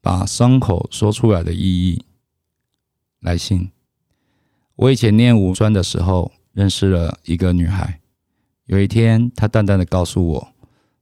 [0.00, 2.04] 把伤口说出来的意义。
[3.20, 3.72] 来信，
[4.76, 8.00] 我以前念五专的时候，认识了一个女孩。
[8.66, 10.52] 有一天，她淡淡的告诉我，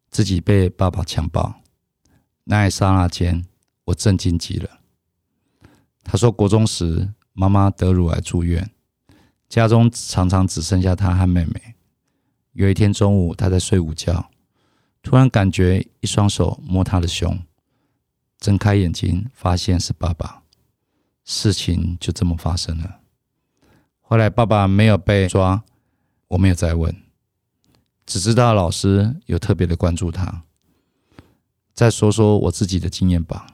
[0.08, 1.60] 自己被爸爸强暴。
[2.44, 3.44] 那一刹那间，
[3.84, 4.80] 我震惊极了。
[6.02, 8.70] 她说，国中时妈妈得乳癌住院，
[9.48, 11.74] 家中常常只剩下她和妹妹。
[12.52, 14.30] 有一天中午，她在睡午觉，
[15.02, 17.38] 突然感觉一双手摸她的胸，
[18.46, 20.44] 睁开眼睛，发现是爸爸。
[21.24, 23.00] 事情就这么发生了。
[24.00, 25.64] 后来爸爸没有被抓，
[26.28, 26.94] 我没有再问。
[28.04, 30.44] 只知道老师有特别的关注他。
[31.74, 33.48] 再说说我自己的经验吧。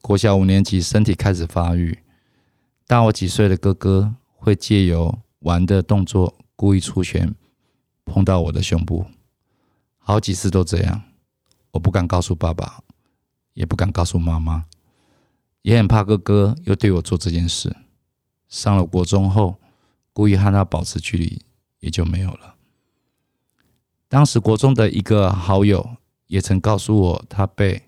[0.00, 1.98] 国小五年级，身体开始发育，
[2.86, 7.34] 大我几岁的哥哥会借由玩的动作故意出拳，
[8.04, 9.04] 碰到我的胸部，
[9.98, 11.02] 好几次都这样。
[11.72, 12.84] 我不敢告诉爸爸，
[13.60, 14.64] 也不敢告诉妈妈，
[15.60, 17.76] 也很怕哥哥又对我做这件事。
[18.48, 19.60] 上了国中后，
[20.14, 21.42] 故意和他保持距离，
[21.80, 22.54] 也就没有了。
[24.08, 25.96] 当时国中的一个好友
[26.28, 27.82] 也曾告诉我，他被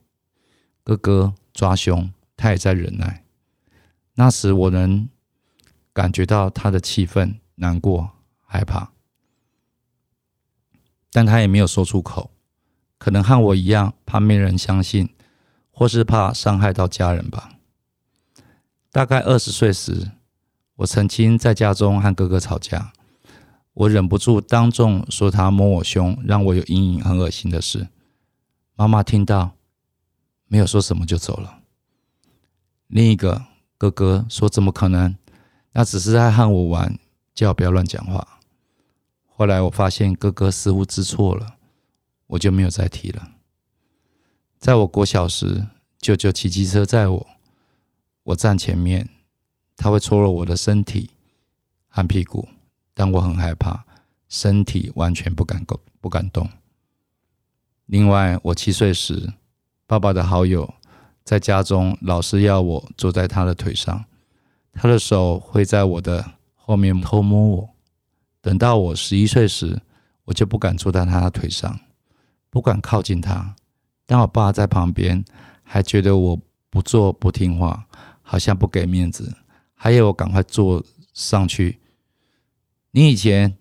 [0.84, 3.24] 哥哥抓胸，他也在忍耐。
[4.16, 5.08] 那时我能
[5.94, 8.10] 感觉到他的气愤、难过、
[8.44, 8.92] 害怕，
[11.10, 12.30] 但他也没有说出口，
[12.98, 15.08] 可能和我一样，怕没人相信，
[15.72, 17.58] 或是怕伤害到家人吧。
[18.92, 20.12] 大概二十岁时，
[20.76, 22.92] 我曾经在家中和哥哥吵架。
[23.74, 27.88] 我忍不住当众说他摸我胸，让我有阴影，很恶心的事。
[28.74, 29.52] 妈妈听到，
[30.46, 31.60] 没有说什么就走了。
[32.88, 33.46] 另一个
[33.78, 35.16] 哥哥说：“怎么可能？
[35.72, 36.98] 那只是在和我玩，
[37.34, 38.40] 叫我不要乱讲话。”
[39.26, 41.56] 后来我发现哥哥似乎知错了，
[42.26, 43.31] 我就没有再提了。
[44.62, 45.66] 在我国小时，
[45.98, 47.26] 舅舅骑机车载我，
[48.22, 49.08] 我站前面，
[49.76, 51.10] 他会搓揉我的身体
[51.88, 52.48] 和屁股。
[52.94, 53.84] 但我很害怕，
[54.28, 56.48] 身体完全不敢动，不敢动。
[57.86, 59.32] 另外，我七岁时，
[59.88, 60.72] 爸爸的好友
[61.24, 64.04] 在家中老是要我坐在他的腿上，
[64.72, 67.70] 他的手会在我的后面偷摸我。
[68.40, 69.82] 等到我十一岁时，
[70.26, 71.80] 我就不敢坐在他的腿上，
[72.48, 73.56] 不敢靠近他。
[74.12, 75.24] 但我爸在旁边，
[75.62, 77.86] 还觉得我不做不听话，
[78.20, 79.34] 好像不给面子，
[79.72, 80.84] 还要我赶快坐
[81.14, 81.80] 上去。
[82.90, 83.56] 你以前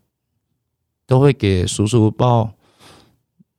[1.05, 2.51] 都会给叔叔抱，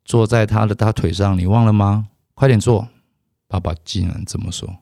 [0.04, 2.10] 坐在他的大腿上，你忘了吗？
[2.34, 2.86] 快点坐！
[3.48, 4.76] 爸爸竟然这么说。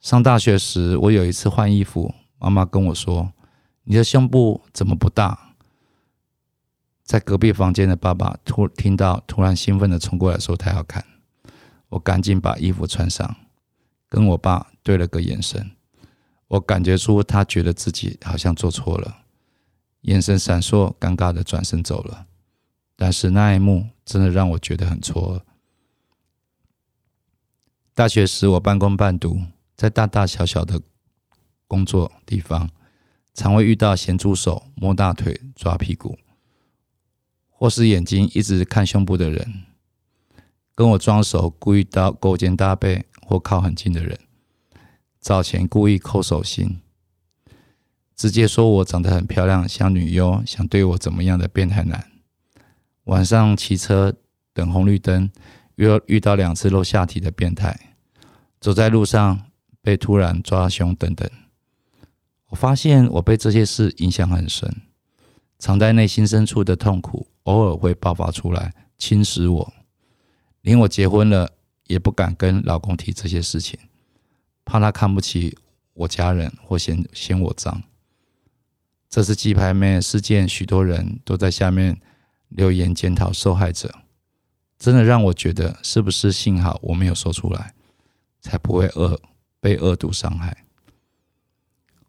[0.00, 3.32] 上大学时，我有一次换衣服，妈妈跟我说
[3.84, 5.49] ：“你的胸部怎么不大？”
[7.10, 11.04] 在隔壁房间的爸爸突听到，突然兴奋的冲过来说：“太好看！”
[11.90, 13.34] 我赶紧把衣服穿上，
[14.08, 15.72] 跟我爸对了个眼神。
[16.46, 19.22] 我感觉出他觉得自己好像做错了，
[20.02, 22.28] 眼神闪烁，尴尬的转身走了。
[22.94, 25.42] 但是那一幕真的让我觉得很错愕。
[27.92, 29.42] 大学时我半工半读，
[29.74, 30.80] 在大大小小的
[31.66, 32.70] 工作地方，
[33.34, 36.16] 常会遇到咸猪手摸大腿、抓屁股，
[37.60, 39.64] 或是眼睛一直看胸部的人，
[40.74, 44.18] 跟我装熟，故意到勾肩搭背或靠很近的人。
[45.20, 46.80] 早前故意抠手心，
[48.16, 52.10] 直接说我长得很漂亮，像女优，想对我怎么样的变态男。
[53.04, 54.14] 晚上骑车
[54.54, 55.30] 等红绿灯，
[55.74, 57.78] 遇遇到两次露下体的变态。
[58.58, 59.38] 走在路上
[59.82, 61.28] 被突然抓胸等等。
[62.46, 64.74] 我发现我被这些事影响很深，
[65.60, 69.72] 藏在内心深处的痛苦偶尔会爆发出来，侵蚀我。
[70.62, 71.52] 连我结婚了，
[71.86, 73.78] 也不敢跟老公提这些事情。
[74.64, 75.58] 怕他看不起
[75.92, 77.82] 我家人或嫌嫌我脏。
[79.08, 82.00] 这次鸡排妹事件，许多人都在下面
[82.48, 83.94] 留言检讨受害者，
[84.78, 87.74] 真的让我觉得，是不是幸好我没有说出来，
[88.40, 89.20] 才不会恶
[89.60, 90.64] 被恶毒伤害。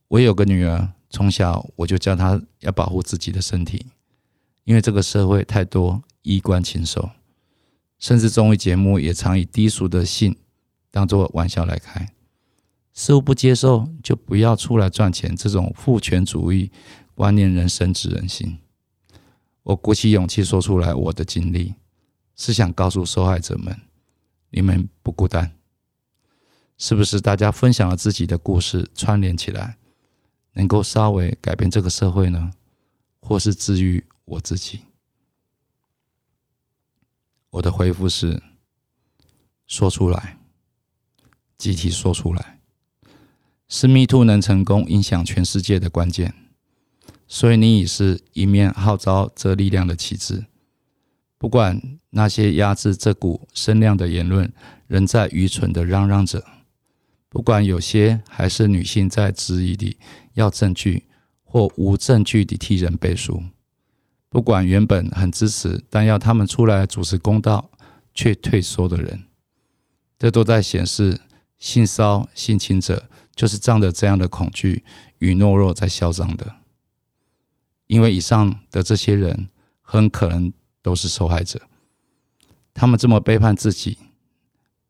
[0.07, 3.85] 我有个女儿，从小我就教他要保护自己的身体，
[4.63, 7.11] 因为这个社会太多衣冠禽兽，
[7.99, 10.35] 甚至综艺节目也常以低俗的性
[10.89, 12.09] 当做玩笑来开。
[12.93, 16.71] 似乎不接受就不要出来赚钱，这种父权主义
[17.13, 18.57] 观念人深植人心。
[19.63, 21.75] 我鼓起勇气说出来我的经历，
[22.35, 23.79] 是想告诉受害者们，
[24.49, 25.51] 你们不孤单。
[26.77, 29.77] 是不是大家分享了自己的故事，串联起来，
[30.53, 32.51] 能够稍微改变这个社会呢？
[33.19, 34.81] 或是治愈我自己？
[37.51, 38.41] 我的回复是：
[39.67, 40.37] 说出来，
[41.57, 42.59] 集体说出来，
[43.67, 46.33] 是 Me Too 能成功影响全世界的关键。
[47.27, 50.45] 所以你已是一面号召这力量的旗帜，
[51.37, 54.51] 不管那些压制这股声量的言论
[54.87, 56.45] 仍在愚蠢的嚷嚷着。
[57.31, 59.97] 不管有些还是女性在质疑里
[60.33, 61.05] 要证据
[61.45, 63.41] 或无证据地替人背书，
[64.27, 67.71] 不管原本很支持但要他们出来主持公道
[68.13, 69.23] 却退缩的人，
[70.19, 71.21] 这都在显示
[71.57, 74.83] 性骚性侵者就是仗着这样的恐惧
[75.19, 76.57] 与懦弱在嚣张的。
[77.87, 79.47] 因为以上的这些人
[79.81, 80.51] 很可能
[80.81, 81.61] 都是受害者，
[82.73, 83.97] 他们这么背叛自己。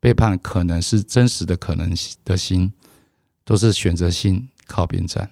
[0.02, 1.94] 背叛可能是真实的，可能
[2.24, 2.72] 的心
[3.44, 5.30] 都是选择性靠边站，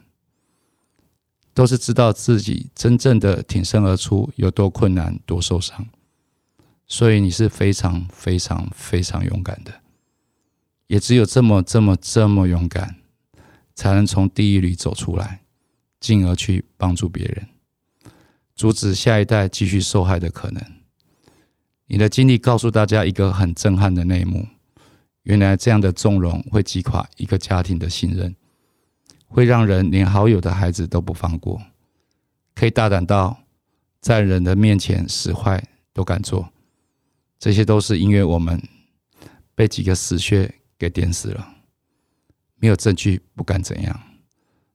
[1.52, 5.88] 都是知道自己真正的挺身而出有多困难、多受伤，
[6.86, 9.80] 所以你是非常非常非常勇敢的，
[10.86, 12.94] 也只有这么这么这么勇敢，
[13.74, 15.42] 才能从地狱里走出来，
[15.98, 17.48] 进而去帮助别人，
[18.54, 20.62] 阻止下一代继续受害的可能。
[21.86, 24.46] 你的经历告诉大家一个很震撼的内幕。
[25.30, 28.34] 原来这样的纵容会击垮一个家庭的信任，
[29.28, 31.62] 会让人连好友的孩子都不放过，
[32.52, 33.38] 可以大胆到
[34.00, 35.62] 在人的面前使坏
[35.92, 36.48] 都敢做，
[37.38, 38.60] 这些都是因为我们
[39.54, 41.54] 被几个死穴给点死了，
[42.56, 44.00] 没有证据不敢怎样，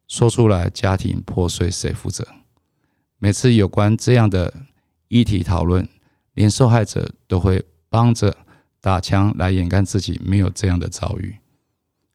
[0.08, 2.26] 说出来家庭破碎谁负责？
[3.18, 4.54] 每次有关这样的
[5.10, 5.86] 议题讨论，
[6.34, 8.38] 连受害者都会帮着。
[8.86, 11.38] 打枪来掩盖自己没有这样的遭遇。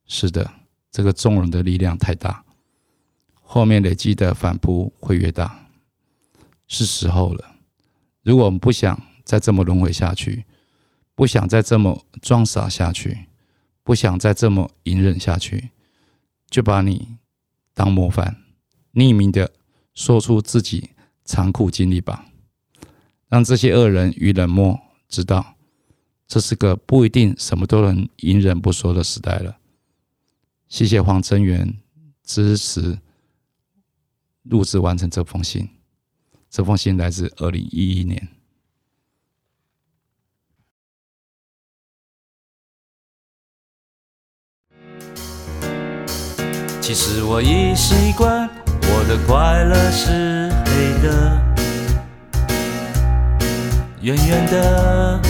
[0.06, 0.49] 是的，
[0.93, 2.44] 这个纵容的力量太大，
[3.43, 5.67] 后面累积的反扑会越大。
[6.69, 7.56] 是时候了，
[8.22, 10.44] 如果我们不想再这么轮回下去，
[11.17, 13.26] 不想再这么装傻下去，
[13.82, 15.70] 不想再这么隐忍下去，
[16.49, 17.16] 就把你
[17.75, 18.37] 当模范，
[18.94, 19.50] 匿名的
[19.93, 20.90] 说出自己
[21.25, 22.26] 残酷经历吧，
[23.26, 24.78] 让这些恶人与冷漠
[25.08, 25.56] 知道。
[26.30, 29.58] 这是个不一定什么都能隐忍不说的时代了。
[30.68, 31.76] 谢谢黄真源
[32.22, 33.00] 支持
[34.44, 35.68] 录制完成这封信。
[36.48, 38.28] 这封信来自二零一一年。
[46.80, 48.48] 其实我已习惯，
[48.82, 51.42] 我的快乐是黑的，
[54.00, 55.29] 远远的。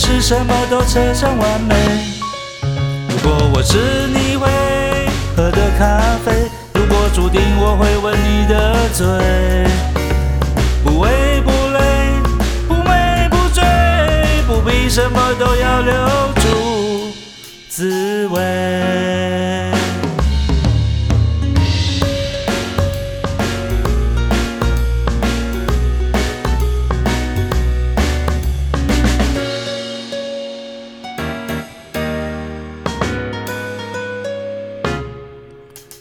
[0.00, 1.74] 是什么都扯上完美。
[3.08, 4.48] 如果我是你会
[5.34, 9.04] 喝的咖啡，如果注定我会吻你的嘴，
[10.84, 11.80] 不为不累，
[12.68, 13.64] 不美不醉，
[14.46, 15.92] 不必什么都要留
[16.36, 17.12] 住
[17.68, 19.37] 滋味。